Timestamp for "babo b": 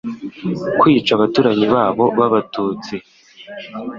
1.73-2.19